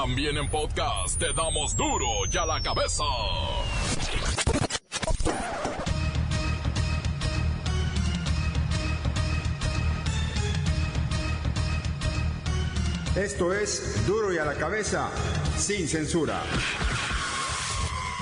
[0.00, 3.02] También en podcast te damos duro y a la cabeza.
[13.16, 15.10] Esto es Duro y a la cabeza,
[15.56, 16.44] sin censura.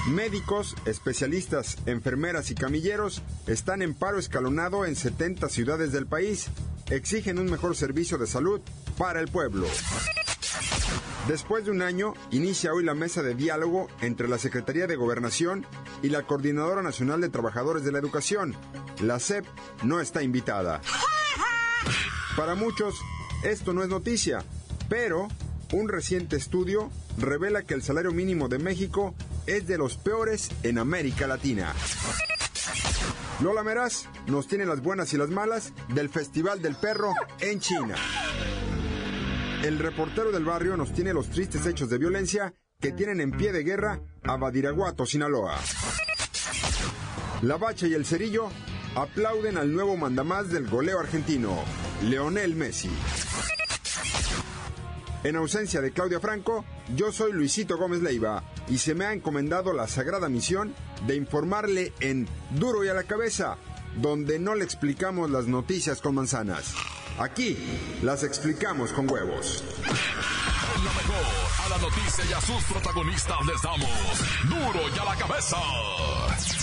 [0.08, 6.48] Médicos, especialistas, enfermeras y camilleros están en paro escalonado en 70 ciudades del país.
[6.88, 8.62] Exigen un mejor servicio de salud
[8.96, 9.66] para el pueblo.
[11.28, 15.66] Después de un año, inicia hoy la mesa de diálogo entre la Secretaría de Gobernación
[16.00, 18.54] y la Coordinadora Nacional de Trabajadores de la Educación.
[19.00, 19.44] La SEP
[19.82, 20.80] no está invitada.
[22.36, 22.94] Para muchos,
[23.42, 24.44] esto no es noticia,
[24.88, 25.26] pero
[25.72, 29.12] un reciente estudio revela que el salario mínimo de México
[29.46, 31.74] es de los peores en América Latina.
[33.40, 37.96] Lola Meraz nos tiene las buenas y las malas del Festival del Perro en China.
[39.62, 43.52] El reportero del barrio nos tiene los tristes hechos de violencia que tienen en pie
[43.52, 45.58] de guerra a Badiraguato, Sinaloa.
[47.42, 48.48] La Bacha y el Cerillo
[48.94, 51.56] aplauden al nuevo mandamás del goleo argentino,
[52.02, 52.90] Leonel Messi.
[55.24, 59.72] En ausencia de Claudia Franco, yo soy Luisito Gómez Leiva y se me ha encomendado
[59.72, 60.74] la sagrada misión
[61.06, 63.56] de informarle en Duro y a la cabeza,
[64.00, 66.74] donde no le explicamos las noticias con manzanas.
[67.18, 67.56] Aquí
[68.02, 69.64] las explicamos con huevos.
[70.76, 71.24] Lo mejor,
[71.64, 73.88] a la noticia y a sus protagonistas les damos
[74.44, 75.56] duro y a la cabeza.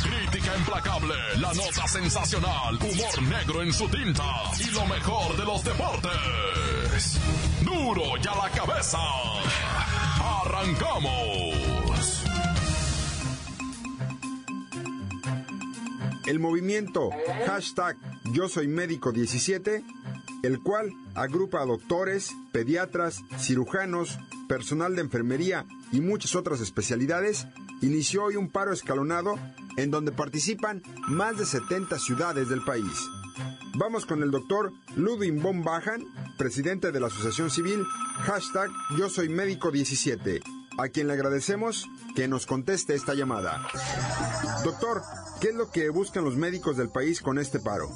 [0.03, 4.23] Crítica implacable, la nota sensacional, humor negro en su tinta
[4.59, 7.19] y lo mejor de los deportes.
[7.61, 8.99] Duro y a la cabeza.
[10.43, 12.23] Arrancamos.
[16.27, 17.09] El movimiento
[17.47, 17.97] hashtag
[18.31, 19.83] Yo Soy Médico 17
[20.43, 27.47] el cual agrupa a doctores, pediatras, cirujanos, personal de enfermería y muchas otras especialidades,
[27.81, 29.35] inició hoy un paro escalonado
[29.77, 33.09] en donde participan más de 70 ciudades del país.
[33.75, 36.05] Vamos con el doctor Ludwig von Bajan,
[36.37, 37.83] presidente de la Asociación Civil,
[38.19, 40.41] hashtag Yo Soy Médico 17,
[40.77, 43.65] a quien le agradecemos que nos conteste esta llamada.
[44.63, 45.01] Doctor,
[45.41, 47.89] ¿qué es lo que buscan los médicos del país con este paro?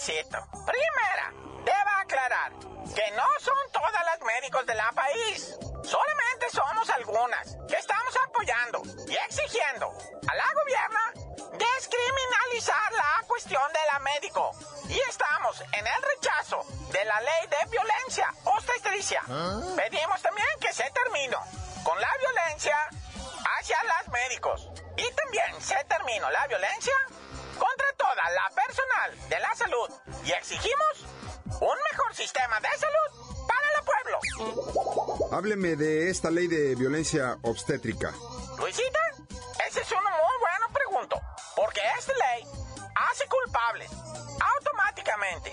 [0.00, 0.38] Luisito.
[0.64, 2.52] Primera, deba aclarar
[2.94, 5.58] que no son todas las médicos de la país.
[5.84, 9.92] Solamente somos algunas que estamos apoyando y exigiendo
[10.26, 11.12] a la gobierna
[11.52, 14.50] descriminalizar la cuestión de la médico.
[14.88, 19.20] Y estamos en el rechazo de la ley de violencia obstetricia.
[19.28, 19.60] ¿Ah?
[19.76, 21.36] Pedimos también que se termine
[21.84, 22.76] con la violencia
[23.58, 24.70] hacia los médicos.
[24.96, 26.94] Y también se terminó la violencia
[27.60, 29.88] contra toda la personal de la salud
[30.24, 31.04] y exigimos
[31.60, 35.36] un mejor sistema de salud para el pueblo.
[35.36, 38.12] Hábleme de esta ley de violencia obstétrica.
[38.56, 39.00] Luisita,
[39.68, 41.20] esa es una muy buena pregunta,
[41.54, 42.46] porque esta ley
[42.94, 43.90] hace culpables
[44.56, 45.52] automáticamente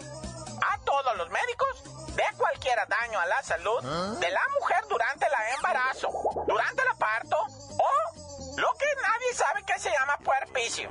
[0.62, 1.84] a todos los médicos
[2.16, 4.16] de cualquier daño a la salud ¿Ah?
[4.20, 6.10] de la mujer durante el embarazo,
[6.48, 10.90] durante el parto o lo que nadie sabe que se llama puerpicio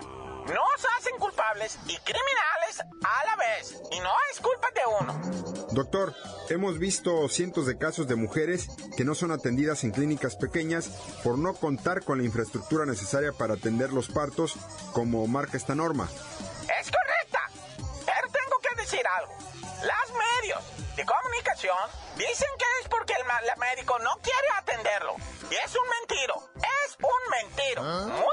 [0.54, 3.80] nos hacen culpables y criminales a la vez.
[3.90, 5.66] Y no es culpa de uno.
[5.72, 6.14] Doctor,
[6.48, 10.88] hemos visto cientos de casos de mujeres que no son atendidas en clínicas pequeñas
[11.22, 14.54] por no contar con la infraestructura necesaria para atender los partos,
[14.92, 16.08] como marca esta norma.
[16.80, 17.50] Es correcta,
[18.06, 19.32] pero tengo que decir algo.
[19.82, 20.62] Las medios
[20.96, 21.76] de comunicación
[22.16, 23.26] dicen que es porque el,
[23.58, 25.16] médico no quiere atenderlo.
[25.50, 27.82] Y es un mentiro, es un mentiro.
[27.84, 28.25] ¿Ah?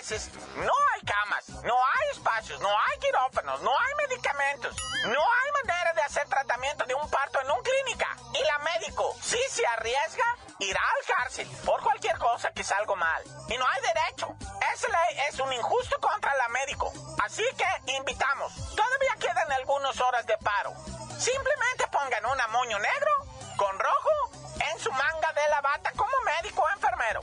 [0.00, 4.74] No hay camas, no hay espacios, no hay quirófanos, no hay medicamentos,
[5.04, 8.16] no hay manera de hacer tratamiento de un parto en una clínica.
[8.32, 10.24] Y la médico, si se arriesga,
[10.58, 13.22] irá al cárcel por cualquier cosa que salga mal.
[13.48, 14.34] Y no hay derecho.
[14.72, 16.90] Esa ley es un injusto contra la médico.
[17.22, 18.54] Así que invitamos.
[18.74, 20.72] Todavía quedan algunas horas de paro.
[21.18, 23.10] Simplemente pongan un amoño negro
[23.56, 24.30] con rojo
[24.72, 27.20] en su manga de la bata como médico o enfermero.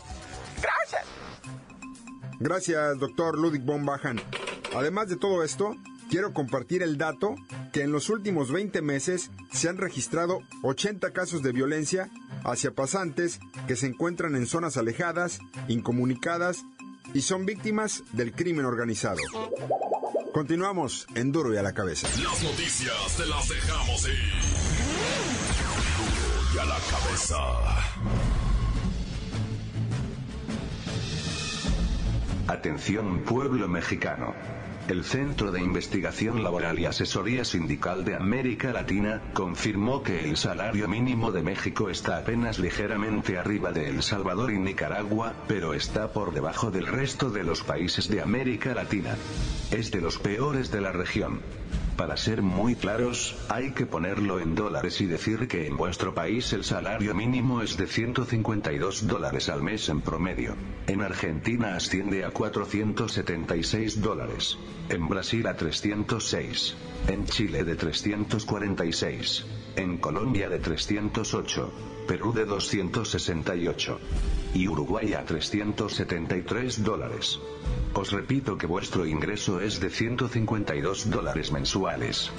[0.61, 1.05] Gracias.
[2.39, 4.21] Gracias, doctor Ludwig von Bajan.
[4.75, 5.75] Además de todo esto,
[6.09, 7.35] quiero compartir el dato
[7.73, 12.09] que en los últimos 20 meses se han registrado 80 casos de violencia
[12.43, 16.63] hacia pasantes que se encuentran en zonas alejadas, incomunicadas
[17.13, 19.19] y son víctimas del crimen organizado.
[20.33, 22.07] Continuamos en Duro y a la cabeza.
[22.21, 24.31] Las noticias te las dejamos ir.
[25.97, 28.36] Duro y a la cabeza.
[32.47, 34.33] Atención pueblo mexicano.
[34.87, 40.87] el Centro de Investigación Laboral y Asesoría Sindical de América Latina, confirmó que el salario
[40.87, 46.33] mínimo de México está apenas ligeramente arriba de El Salvador y Nicaragua, pero está por
[46.33, 49.17] debajo del resto de los países de América Latina.
[49.71, 51.41] Es de los peores de la región.
[51.97, 56.53] Para ser muy claros, hay que ponerlo en dólares y decir que en vuestro país
[56.53, 60.55] el salario mínimo es de 152 dólares al mes en promedio.
[60.85, 64.59] En Argentina asciende a 476 dólares.
[64.89, 66.75] En Brasil a 306.
[67.07, 69.45] En Chile de 346.
[69.75, 71.73] En Colombia de 308.
[72.07, 73.99] Perú de 268.
[74.57, 77.39] Y Uruguay a 373 dólares.
[77.93, 82.31] Os repito que vuestro ingreso es de 152 dólares mensuales.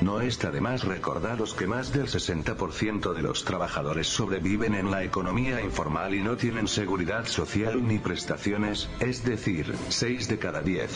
[0.00, 5.04] No está de más recordaros que más del 60% de los trabajadores sobreviven en la
[5.04, 10.90] economía informal y no tienen seguridad social ni prestaciones, es decir, 6 de cada 10.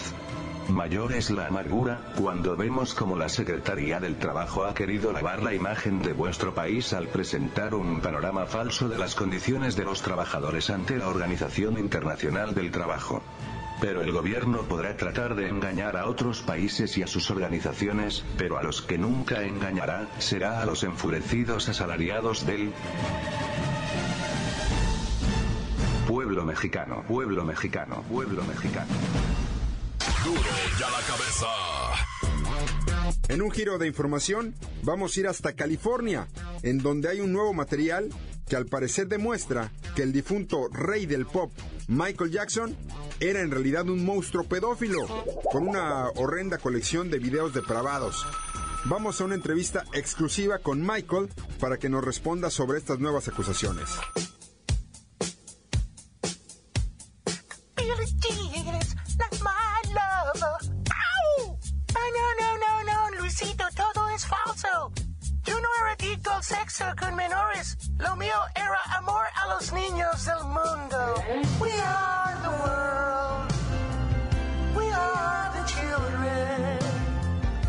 [0.69, 5.55] Mayor es la amargura, cuando vemos como la Secretaría del Trabajo ha querido lavar la
[5.55, 10.71] imagen de vuestro país al presentar un panorama falso de las condiciones de los trabajadores
[10.71, 13.23] ante la Organización Internacional del Trabajo.
[13.81, 18.57] Pero el gobierno podrá tratar de engañar a otros países y a sus organizaciones, pero
[18.57, 22.73] a los que nunca engañará, será a los enfurecidos asalariados del
[26.09, 28.93] pueblo mexicano, pueblo mexicano, pueblo mexicano.
[30.25, 30.41] Duro
[30.81, 31.47] ya la cabeza.
[33.29, 36.29] En un giro de información, vamos a ir hasta California,
[36.63, 38.09] en donde hay un nuevo material
[38.49, 41.53] que al parecer demuestra que el difunto rey del pop,
[41.89, 42.77] Michael Jackson,
[43.21, 45.07] era en realidad un monstruo pedófilo,
[45.51, 48.27] con una horrenda colección de videos depravados.
[48.87, 51.29] Vamos a una entrevista exclusiva con Michael
[51.61, 53.89] para que nos responda sobre estas nuevas acusaciones.
[57.77, 59.04] Billie
[66.45, 67.79] sexo con menores.
[67.99, 71.15] Lo mío era amor a los niños del mundo.
[71.59, 73.53] We are the world.
[74.77, 76.79] We are the children.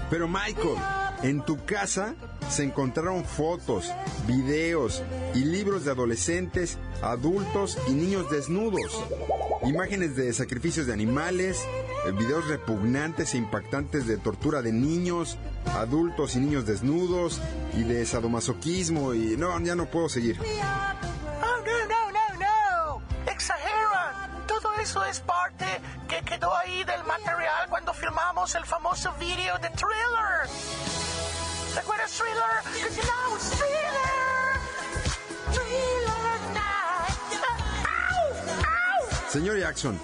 [0.10, 0.76] Pero Michael,
[1.24, 2.16] en tu casa
[2.50, 3.94] se encontraron fotos,
[4.28, 5.02] videos
[5.34, 9.02] y libros de adolescentes, adultos y niños desnudos.
[9.64, 11.66] Imágenes de sacrificios de animales,
[12.14, 15.38] videos repugnantes e impactantes de tortura de niños,
[15.74, 17.42] adultos y niños desnudos
[17.74, 20.40] y de sadomasoquismo y no, ya no puedo seguir.
[20.40, 23.32] Oh, no, no, no, no.
[23.32, 24.46] Exageran.
[24.48, 25.66] Todo eso es parte
[26.08, 30.50] que quedó ahí del material cuando filmamos el famoso video de Thriller.
[31.76, 32.46] ¿Recuerdas Thriller?
[39.36, 40.00] Señor Jackson,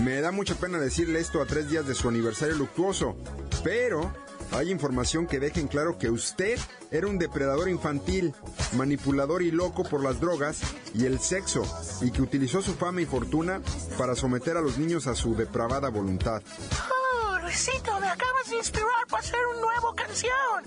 [0.00, 3.16] me da mucha pena decirle esto a tres días de su aniversario luctuoso,
[3.64, 4.12] pero
[4.52, 6.58] hay información que deja en claro que usted
[6.90, 8.34] era un depredador infantil,
[8.76, 10.60] manipulador y loco por las drogas
[10.94, 11.62] y el sexo,
[12.00, 13.60] y que utilizó su fama y fortuna
[13.96, 16.42] para someter a los niños a su depravada voluntad.
[16.90, 20.64] Oh, Luisito, me acabas de inspirar para hacer una nueva canción.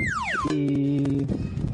[0.51, 1.25] y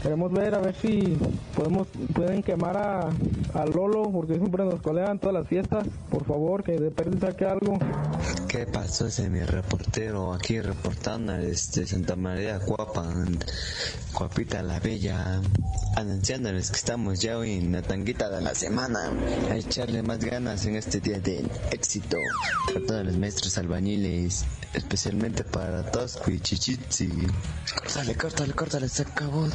[0.02, 1.16] queremos ver a ver si
[1.54, 3.10] podemos pueden quemar a,
[3.54, 5.86] a Lolo porque siempre nos colean todas las fiestas.
[6.10, 7.78] Por favor, que de perdiz saque algo.
[8.48, 13.12] ¿Qué pasó ese mi reportero aquí reportando desde Santa María Guapa,
[14.12, 15.40] Guapita la Bella?
[15.96, 19.12] anunciándoles que estamos ya hoy en la tanguita de la semana.
[19.50, 22.16] A echarle más ganas en este día de éxito.
[22.76, 27.08] A todos los maestros albañiles, especialmente para Tosco y Chichitzi.
[27.76, 29.46] Córtale, córtale, córtale, se acabó.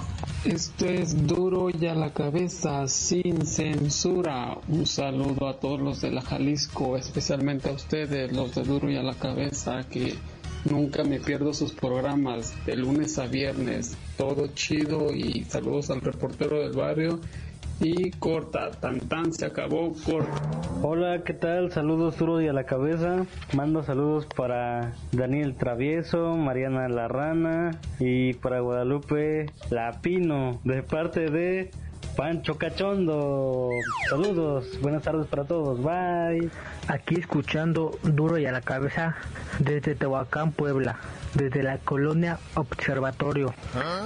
[0.46, 4.58] Esto es duro y a la cabeza, sin censura.
[4.68, 8.96] Un saludo a todos los de la Jalisco, especialmente a ustedes, los de duro y
[8.96, 10.16] a la cabeza, que
[10.66, 13.98] nunca me pierdo sus programas de lunes a viernes.
[14.18, 17.20] Todo chido y saludos al reportero del barrio.
[17.82, 20.32] Y corta, tan tan se acabó, corta.
[20.82, 21.72] Hola, ¿qué tal?
[21.72, 23.26] Saludos duro y a la cabeza.
[23.54, 31.72] Mando saludos para Daniel Travieso, Mariana La Rana y para Guadalupe Lapino, de parte de
[32.18, 33.70] Pancho Cachondo.
[34.10, 36.50] Saludos, buenas tardes para todos, bye.
[36.90, 39.16] Aquí escuchando duro y a la cabeza
[39.60, 41.00] desde Tehuacán, Puebla,
[41.34, 43.54] desde la colonia Observatorio,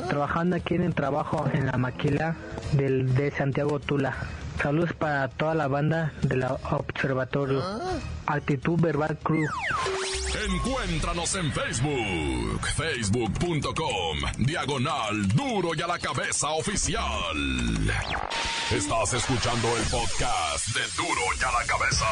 [0.09, 2.35] trabajando aquí en el trabajo en la maquila
[2.73, 4.15] del, de Santiago Tula.
[4.61, 7.63] Saludos para toda la banda de la Observatorio.
[8.25, 9.45] Actitud Verbal Crew.
[10.45, 17.37] Encuéntranos en Facebook, facebook.com, diagonal duro y a la cabeza oficial.
[18.71, 22.05] Estás escuchando el podcast de duro y a la cabeza.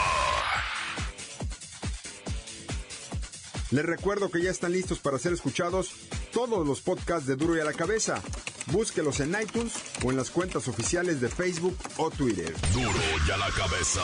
[3.72, 5.92] Les recuerdo que ya están listos para ser escuchados
[6.34, 8.22] todos los podcasts de Duro y a la Cabeza.
[8.68, 9.74] Búsquelos en iTunes
[10.04, 12.54] o en las cuentas oficiales de Facebook o Twitter.
[12.74, 12.92] Duro
[13.28, 14.02] y a la cabeza.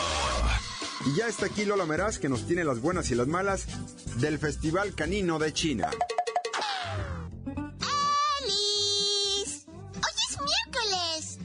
[1.06, 3.66] Y ya está aquí Lola Meraz que nos tiene las buenas y las malas
[4.20, 5.90] del Festival Canino de China.
[8.40, 9.66] ¡Alice!
[9.68, 11.40] Hoy es miércoles,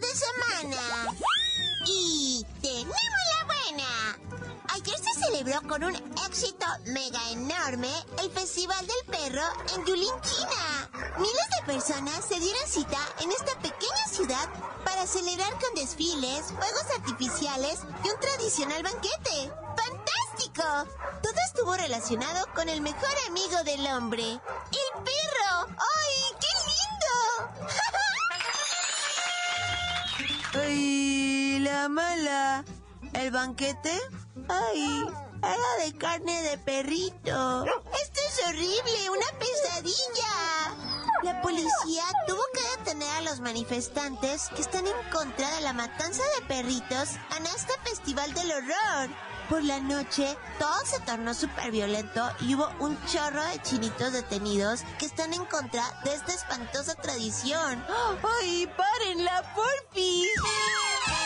[0.00, 1.14] de semana.
[1.86, 2.96] Y tenemos
[3.38, 4.18] la buena.
[4.74, 5.94] Ayer se celebró con un
[7.68, 9.42] el Festival del Perro
[9.74, 10.88] en Yulin, China.
[11.18, 14.48] Miles de personas se dieron cita en esta pequeña ciudad
[14.84, 19.52] para celebrar con desfiles, fuegos artificiales y un tradicional banquete.
[19.76, 20.62] ¡Fantástico!
[21.20, 25.66] Todo estuvo relacionado con el mejor amigo del hombre, el perro.
[25.66, 27.66] ¡Ay, qué lindo!
[30.62, 32.64] ¡Ay, la mala!
[33.12, 34.00] ¿El banquete?
[34.48, 35.25] ¡Ay!
[35.42, 37.64] Era de carne de perrito.
[37.64, 40.74] Esto es horrible, una pesadilla.
[41.22, 46.22] La policía tuvo que detener a los manifestantes que están en contra de la matanza
[46.38, 49.10] de perritos en este festival del horror.
[49.48, 54.80] Por la noche, todo se tornó súper violento y hubo un chorro de chinitos detenidos
[54.98, 57.84] que están en contra de esta espantosa tradición.
[58.40, 60.30] ¡Ay, párenla, porfis!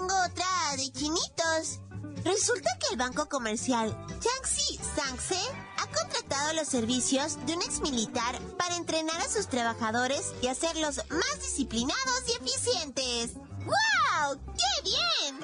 [0.00, 1.80] tengo otra de chinitos!
[2.24, 5.40] Resulta que el banco comercial Jiangxi Sangse
[5.78, 11.02] ha contratado los servicios de un ex militar para entrenar a sus trabajadores y hacerlos
[11.10, 13.34] más disciplinados y eficientes.
[13.64, 14.38] ¡Wow!
[14.56, 15.38] ¡Qué bien!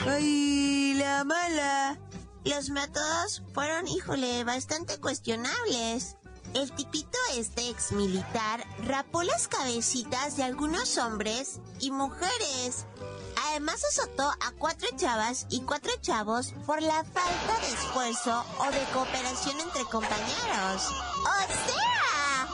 [0.08, 1.98] ¡Ay, la mala!
[2.44, 6.16] Los métodos fueron, híjole, bastante cuestionables.
[6.54, 12.84] El tipito este ex militar rapó las cabecitas de algunos hombres y mujeres.
[13.48, 18.84] Además azotó a cuatro chavas y cuatro chavos por la falta de esfuerzo o de
[18.92, 20.90] cooperación entre compañeros.
[21.20, 22.48] ¡O sea!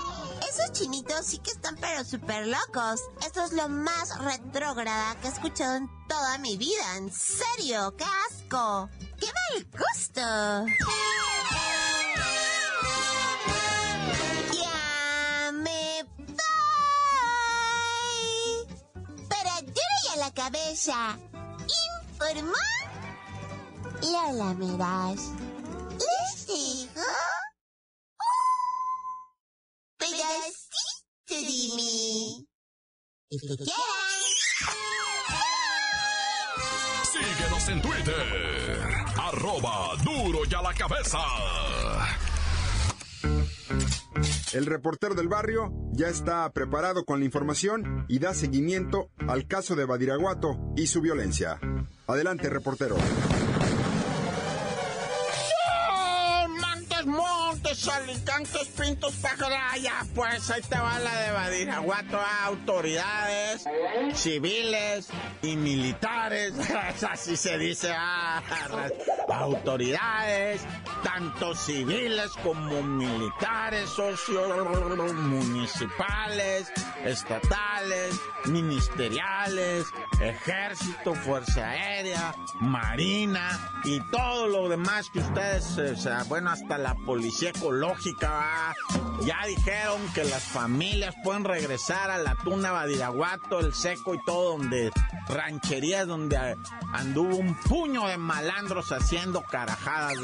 [0.49, 3.01] Esos chinitos sí que están pero súper locos.
[3.27, 6.97] Esto es lo más retrógrada que he escuchado en toda mi vida.
[6.97, 8.89] En serio, qué asco.
[9.19, 11.68] ¡Qué mal gusto!
[20.51, 21.19] Cabeza.
[22.11, 22.53] Informó
[24.03, 25.21] Lola Meraz.
[25.93, 27.03] Les digo
[29.99, 32.47] pedacito de mí.
[33.31, 33.77] El que quieran.
[37.13, 38.85] Síguenos en Twitter.
[39.19, 41.19] Arroba duro y a la cabeza.
[44.55, 49.77] El reportero del barrio ya está preparado con la información y da seguimiento al caso
[49.77, 51.59] de Badiraguato y su violencia.
[52.07, 52.97] Adelante, reportero.
[57.07, 59.57] Montes, alicantes, pintos, pájaros.
[59.81, 62.19] Ya, pues ahí te va la de Badiraguato.
[62.21, 63.65] ah, Autoridades
[64.15, 65.09] civiles
[65.43, 66.53] y militares.
[67.09, 67.93] Así se dice.
[67.97, 68.43] Ah,
[69.39, 70.67] autoridades,
[71.03, 74.49] tanto civiles como militares, socios,
[75.15, 76.73] municipales,
[77.05, 79.87] estatales, ministeriales,
[80.21, 86.95] ejército, fuerza aérea, marina y todo lo demás que ustedes, o sea, bueno, hasta la
[86.95, 88.75] policía ecológica,
[89.21, 94.59] ya dijeron que las familias pueden regresar a la tuna Badiraguato, el seco y todo,
[94.59, 94.91] donde
[95.29, 96.57] rancherías donde
[96.93, 100.15] anduvo un puño de malandros haciendo carajadas,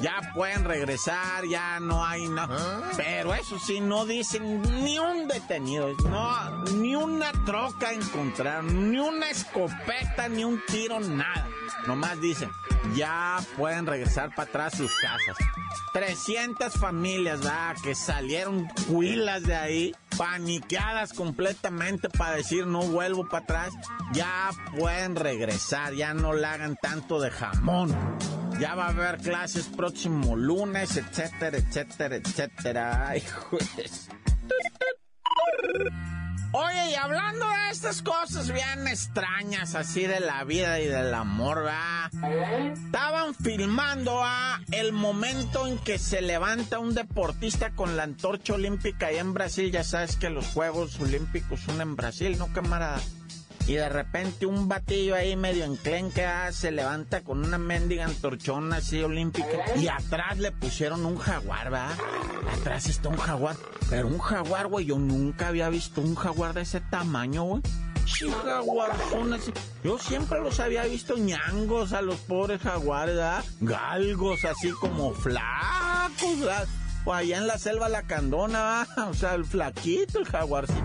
[0.00, 2.48] ya pueden regresar, ya no hay, no.
[2.96, 9.30] Pero eso sí, no dicen ni un detenido, no, ni una troca encontraron, ni una
[9.30, 11.48] escopeta, ni un tiro, nada.
[11.86, 12.50] Nomás dicen,
[12.94, 15.36] ya pueden regresar para atrás sus casas.
[15.92, 17.76] 300 familias, ¿verdad?
[17.82, 23.74] Que salieron huilas de ahí, paniqueadas completamente para decir no vuelvo para atrás.
[24.12, 27.94] Ya pueden regresar, ya no le hagan tanto de jamón.
[28.58, 33.08] Ya va a haber clases próximo lunes, etcétera, etcétera, etcétera.
[33.08, 34.08] Ay, juez.
[36.56, 41.66] Oye, y hablando de estas cosas bien extrañas, así de la vida y del amor,
[41.66, 42.08] ¿va?
[42.72, 49.08] Estaban filmando a el momento en que se levanta un deportista con la antorcha olímpica
[49.08, 49.72] allá en Brasil.
[49.72, 53.00] Ya sabes que los Juegos Olímpicos son en Brasil, ¿no, camarada?
[53.66, 58.76] Y de repente un batillo ahí medio enclenque ah, se levanta con una mendiga antorchona
[58.76, 59.48] así olímpica.
[59.76, 61.88] Y atrás le pusieron un jaguar, ¿va?
[62.52, 63.56] Atrás está un jaguar.
[63.88, 67.62] Pero un jaguar, güey, yo nunca había visto un jaguar de ese tamaño, güey.
[68.06, 69.50] Sí, jaguarzones.
[69.82, 73.44] Yo siempre los había visto ñangos a los pobres jaguares, ¿verdad?
[73.60, 76.68] Galgos así como flacos, ¿verdad?
[77.06, 79.08] O allá en la selva la candona, ¿verdad?
[79.10, 80.84] o sea, el flaquito, el jaguarcito,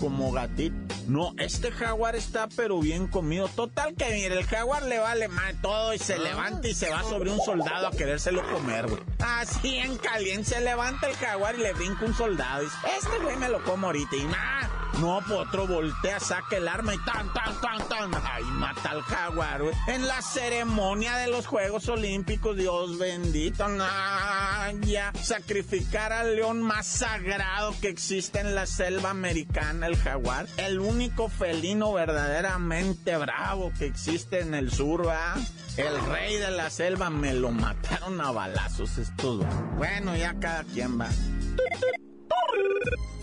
[0.00, 0.91] como gatito.
[1.06, 3.48] No, este jaguar está pero bien comido.
[3.48, 7.02] Total que mire, el jaguar le vale mal todo y se levanta y se va
[7.02, 9.02] sobre un soldado a querérselo comer, güey.
[9.20, 12.62] Así en caliente se levanta el jaguar y le brinca un soldado.
[12.62, 14.70] Y dice, este güey me lo como ahorita y nada.
[15.00, 18.14] No, pues otro voltea, saca el arma y tan, tan, tan, tan.
[18.14, 19.62] Ahí mata al jaguar.
[19.88, 25.12] En la ceremonia de los Juegos Olímpicos, Dios bendito, nah, ya.
[25.20, 30.46] Sacrificar al león más sagrado que existe en la selva americana, el jaguar.
[30.56, 35.34] El único felino verdaderamente bravo que existe en el sur, ¿va?
[35.76, 39.44] El rey de la selva me lo mataron a balazos estos.
[39.76, 41.08] Bueno, ya cada quien va.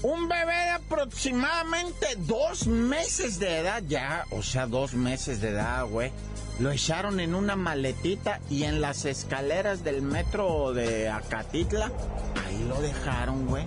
[0.01, 5.85] Un bebé de aproximadamente dos meses de edad, ya, o sea, dos meses de edad,
[5.85, 6.12] güey.
[6.59, 11.91] Lo echaron en una maletita y en las escaleras del metro de Acatitla,
[12.45, 13.65] ahí lo dejaron, güey.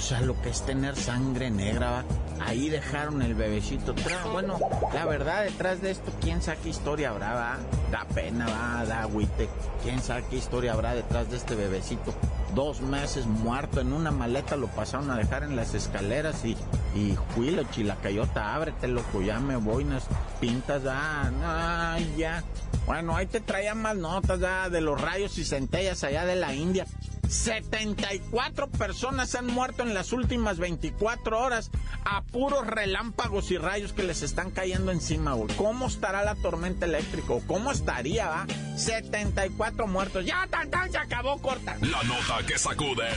[0.00, 2.04] O sea, lo que es tener sangre negra, ¿va?
[2.40, 3.94] Ahí dejaron el bebecito.
[4.32, 4.58] Bueno,
[4.94, 7.58] la verdad, detrás de esto, quién sabe qué historia habrá, va.
[7.92, 9.50] Da pena, va, da agüite.
[9.82, 12.14] Quién sabe qué historia habrá detrás de este bebecito.
[12.54, 16.56] Dos meses muerto en una maleta, lo pasaron a dejar en las escaleras y,
[16.94, 20.04] y Juilo, chilacayota, ábrete, loco, ya me voy, unas
[20.40, 22.42] pintas, ah, ya.
[22.86, 26.54] Bueno, ahí te traía más notas, ya, de los rayos y centellas allá de la
[26.54, 26.86] India.
[27.30, 31.70] 74 personas han muerto en las últimas 24 horas
[32.04, 35.54] a puros relámpagos y rayos que les están cayendo encima, güey.
[35.56, 37.34] ¿Cómo estará la tormenta eléctrica?
[37.46, 38.46] ¿Cómo estaría, va?
[38.76, 40.26] 74 muertos.
[40.26, 41.76] Ya, tan, tan, se acabó, corta.
[41.80, 43.08] La nota que sacude.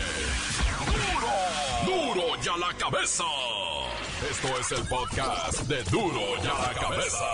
[0.86, 2.14] ¡Duro!
[2.14, 3.24] ¡Duro ya la cabeza!
[4.30, 7.26] Esto es el podcast de Duro ya la cabeza.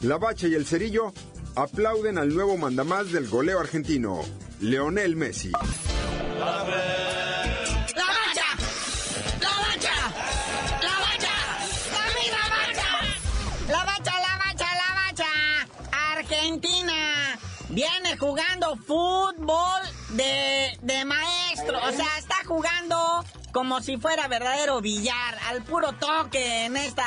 [0.00, 1.12] La Bacha y el Cerillo
[1.54, 4.20] aplauden al nuevo mandamás del goleo argentino,
[4.60, 5.50] Leonel Messi.
[5.50, 8.46] ¡La bacha!
[9.40, 9.96] ¡La bacha!
[10.82, 10.92] ¡La!
[11.92, 12.90] ¡Dame la bacha!
[13.68, 14.34] ¡La bacha, la
[15.04, 15.28] bacha!
[16.16, 17.38] Argentina
[17.68, 21.78] viene jugando fútbol de, de maestro.
[21.78, 27.04] O sea, está jugando como si fuera verdadero billar, al puro toque en esta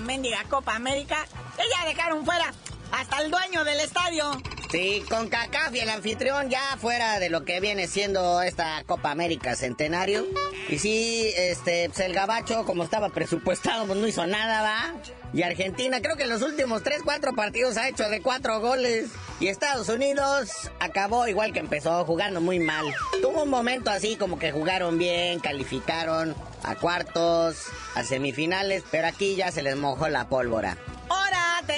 [0.00, 1.26] mendiga Copa América.
[1.58, 2.52] Ya dejaron fuera
[2.94, 4.40] hasta el dueño del estadio.
[4.70, 9.10] Sí, con CACAF y el anfitrión ya fuera de lo que viene siendo esta Copa
[9.10, 10.24] América Centenario.
[10.68, 14.94] Y sí, este, pues el gabacho, como estaba presupuestado, pues no hizo nada, ¿va?
[15.32, 19.10] Y Argentina, creo que en los últimos 3, 4 partidos ha hecho de 4 goles.
[19.40, 22.86] Y Estados Unidos acabó igual que empezó, jugando muy mal.
[23.20, 27.56] Tuvo un momento así como que jugaron bien, calificaron a cuartos,
[27.96, 30.78] a semifinales, pero aquí ya se les mojó la pólvora.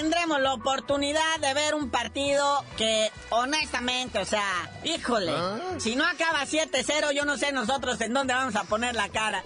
[0.07, 5.33] Tendremos la oportunidad de ver un partido que, honestamente, o sea, híjole,
[5.79, 9.43] si no acaba 7-0, yo no sé nosotros en dónde vamos a poner la cara.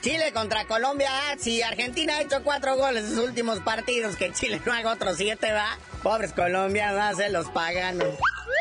[0.00, 1.10] Chile contra Colombia.
[1.12, 4.90] Ah, si Argentina ha hecho cuatro goles en sus últimos partidos, que Chile no haga
[4.90, 5.76] otros siete, va.
[6.02, 8.14] Pobres colombianos, se los paganos.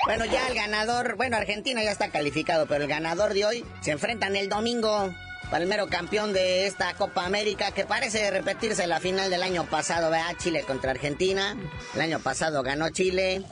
[0.05, 3.91] Bueno, ya el ganador, bueno, Argentina ya está calificado, pero el ganador de hoy se
[3.91, 5.15] enfrentan el domingo.
[5.53, 10.35] Palmero campeón de esta Copa América, que parece repetirse la final del año pasado, vea,
[10.35, 11.55] Chile contra Argentina.
[11.93, 13.43] El año pasado ganó Chile.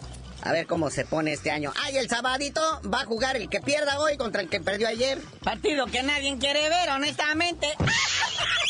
[0.42, 1.72] A ver cómo se pone este año.
[1.80, 2.60] ¡Ay, el sabadito!
[2.92, 5.20] Va a jugar el que pierda hoy contra el que perdió ayer.
[5.44, 7.68] Partido que nadie quiere ver, honestamente.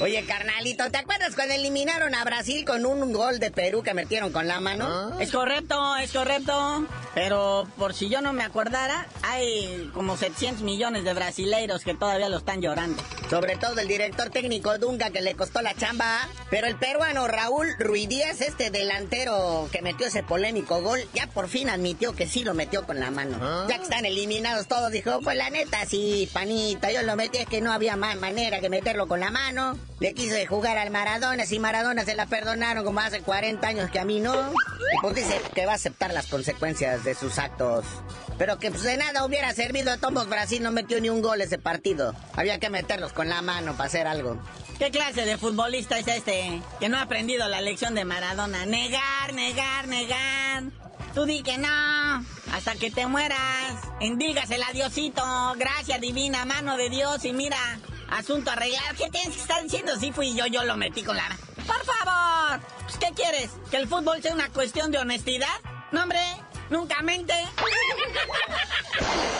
[0.00, 4.32] Oye, carnalito, ¿te acuerdas cuando eliminaron a Brasil con un gol de Perú que metieron
[4.32, 4.86] con la mano?
[4.88, 5.16] ¿Ah?
[5.20, 6.86] Es correcto, es correcto.
[7.14, 12.30] Pero por si yo no me acordara, hay como 700 millones de brasileiros que todavía
[12.30, 13.02] lo están llorando.
[13.28, 16.26] Sobre todo el director técnico Dunga que le costó la chamba.
[16.48, 21.68] Pero el peruano Raúl Ruidíaz, este delantero que metió ese polémico gol, ya por fin
[21.68, 23.68] admitió que sí lo metió con la mano.
[23.68, 27.46] Ya que están eliminados todos, dijo, pues la neta sí, panita, yo lo metí, es
[27.46, 29.76] que no había más manera que meterlo con la mano.
[30.00, 33.98] Le quise jugar al Maradona, si Maradona se la perdonaron como hace 40 años que
[33.98, 34.34] a mí no.
[34.34, 37.84] Y pues dice que va a aceptar las consecuencias de sus actos.
[38.38, 39.98] Pero que pues de nada hubiera servido.
[39.98, 42.14] Tomos Brasil no metió ni un gol ese partido.
[42.32, 44.38] Había que meterlos con la mano para hacer algo.
[44.78, 48.64] ¿Qué clase de futbolista es este que no ha aprendido la lección de Maradona?
[48.64, 50.62] Negar, negar, negar.
[51.14, 53.74] Tú di que no, hasta que te mueras.
[54.00, 55.22] Endígasela, Diosito.
[55.58, 57.22] Gracias, divina mano de Dios.
[57.26, 57.58] Y mira,
[58.10, 58.96] asunto arreglado.
[58.96, 59.96] ¿Qué tienes que estar diciendo?
[59.96, 61.28] Si fui yo, yo lo metí con la...
[61.66, 62.60] Por favor.
[62.84, 63.50] Pues, ¿Qué quieres?
[63.70, 65.48] ¿Que el fútbol sea una cuestión de honestidad?
[65.92, 66.20] No, hombre,
[66.70, 67.34] nunca mente.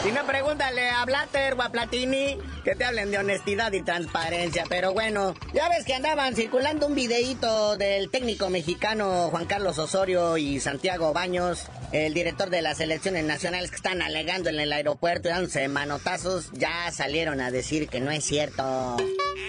[0.03, 4.65] Si no, pregúntale a Blatter o a Platini que te hablen de honestidad y transparencia.
[4.69, 10.37] Pero bueno, ya ves que andaban circulando un videíto del técnico mexicano Juan Carlos Osorio
[10.37, 15.27] y Santiago Baños, el director de las selecciones nacionales que están alegando en el aeropuerto
[15.27, 18.97] y dándose manotazos, ya salieron a decir que no es cierto.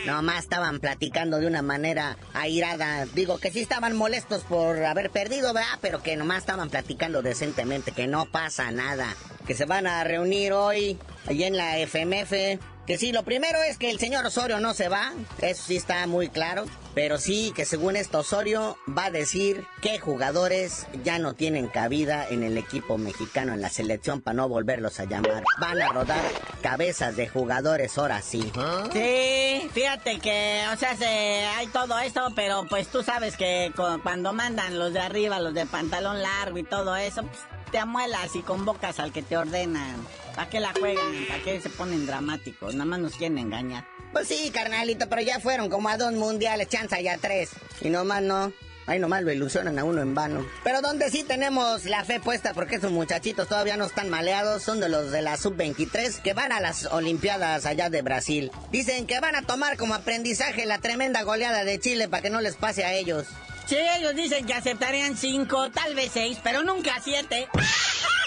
[0.06, 3.06] Nomás estaban platicando de una manera airada.
[3.14, 5.78] Digo que sí estaban molestos por haber perdido, ¿verdad?
[5.80, 9.14] Pero que nomás estaban platicando decentemente, que no pasa nada.
[9.46, 12.58] Que se van a reunir hoy, allí en la FMF.
[12.86, 16.06] Que sí, lo primero es que el señor Osorio no se va, eso sí está
[16.06, 16.64] muy claro.
[16.94, 22.28] Pero sí que según esto Osorio va a decir que jugadores ya no tienen cabida
[22.28, 25.42] en el equipo mexicano, en la selección, para no volverlos a llamar.
[25.58, 26.20] Van a rodar
[26.62, 28.52] cabezas de jugadores ahora sí.
[28.92, 34.00] Sí, fíjate que, o sea, se, hay todo esto, pero pues tú sabes que cu-
[34.02, 37.38] cuando mandan los de arriba, los de pantalón largo y todo eso, pues,
[37.70, 39.96] te amuelas y convocas al que te ordenan.
[40.34, 41.26] ¿Para qué la juegan?
[41.28, 42.74] ¿Para qué se ponen dramáticos?
[42.74, 43.86] Nada más nos quieren engañar.
[44.12, 47.50] Pues sí, carnalito, pero ya fueron como a dos mundiales, chanza ya tres.
[47.80, 48.52] Y nomás no.
[48.86, 50.44] Ahí nomás lo ilusionan a uno en vano.
[50.64, 54.80] Pero donde sí tenemos la fe puesta, porque esos muchachitos todavía no están maleados, son
[54.80, 58.50] de los de la sub-23 que van a las Olimpiadas allá de Brasil.
[58.72, 62.40] Dicen que van a tomar como aprendizaje la tremenda goleada de Chile para que no
[62.40, 63.26] les pase a ellos.
[63.66, 67.48] Sí, ellos dicen que aceptarían cinco, tal vez seis, pero nunca siete.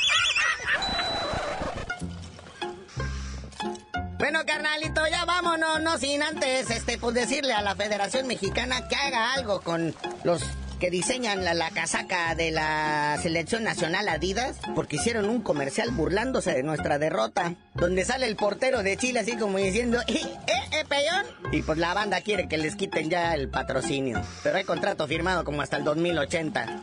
[4.18, 8.96] Bueno, carnalito, ya vámonos, no sin antes, este, pues decirle a la Federación Mexicana que
[8.96, 10.42] haga algo con los
[10.80, 16.64] que diseñan la, casaca de la selección nacional Adidas, porque hicieron un comercial burlándose de
[16.64, 21.26] nuestra derrota, donde sale el portero de Chile así como diciendo, ¡eh, eh, eh, peyón!
[21.52, 25.44] Y pues la banda quiere que les quiten ya el patrocinio, pero hay contrato firmado
[25.44, 26.82] como hasta el 2080.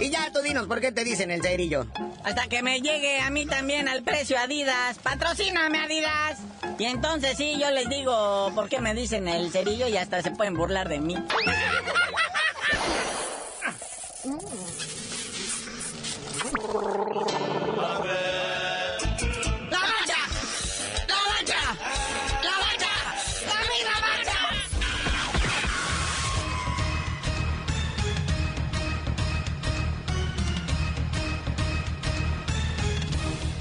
[0.00, 1.86] Y ya tú dinos por qué te dicen el cerillo.
[2.24, 4.98] Hasta que me llegue a mí también al precio Adidas.
[4.98, 6.38] ¡Patrocíname, Adidas!
[6.78, 10.30] Y entonces sí, yo les digo por qué me dicen el cerillo y hasta se
[10.30, 11.16] pueden burlar de mí.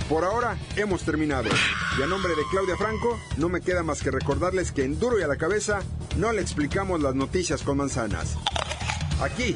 [0.10, 1.50] Por ahora hemos terminado.
[1.98, 5.20] Y a nombre de Claudia Franco, no me queda más que recordarles que en Duro
[5.20, 5.80] y a la cabeza
[6.18, 8.38] no le explicamos las noticias con manzanas.
[9.22, 9.56] Aquí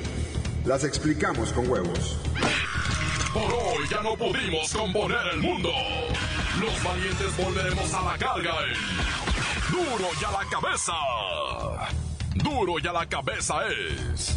[0.66, 2.18] las explicamos con huevos.
[3.34, 5.70] Por hoy ya no pudimos componer el mundo.
[6.60, 10.94] Los valientes volveremos a la carga en Duro y a la cabeza.
[12.36, 14.37] Duro y a la cabeza es